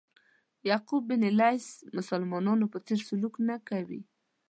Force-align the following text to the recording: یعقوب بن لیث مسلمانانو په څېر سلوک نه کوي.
یعقوب 0.69 1.01
بن 1.09 1.21
لیث 1.39 1.65
مسلمانانو 1.97 2.65
په 2.73 2.77
څېر 2.85 2.99
سلوک 3.07 3.33
نه 3.47 3.55
کوي. 3.69 4.01